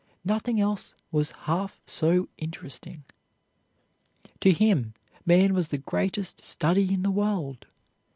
[0.25, 3.03] Nothing else was half so interesting.
[4.39, 4.95] To him
[5.27, 7.67] man was the greatest study in the world.